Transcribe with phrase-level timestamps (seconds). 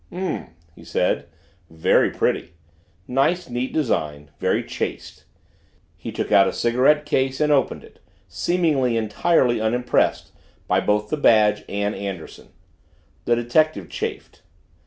[0.11, 1.27] "H'm," he said.
[1.69, 2.53] "Very pretty
[3.07, 5.25] nice neat design very chaste!"
[5.95, 10.31] He took out a cigarette case and opened it, seemingly entirely unimpressed
[10.67, 12.47] by both the badge and Anderson.
[13.25, 14.41] The detective chafed.